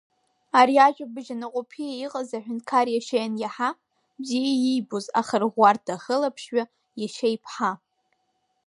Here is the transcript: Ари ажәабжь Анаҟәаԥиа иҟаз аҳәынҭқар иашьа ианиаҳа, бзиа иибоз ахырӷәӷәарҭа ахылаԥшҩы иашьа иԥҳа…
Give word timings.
Ари 0.59 0.75
ажәабжь 0.87 1.29
Анаҟәаԥиа 1.33 1.93
иҟаз 2.05 2.29
аҳәынҭқар 2.37 2.87
иашьа 2.91 3.17
ианиаҳа, 3.19 3.69
бзиа 4.21 4.53
иибоз 4.67 5.05
ахырӷәӷәарҭа 5.19 5.93
ахылаԥшҩы 5.95 6.63
иашьа 7.01 7.27
иԥҳа… 7.35 7.71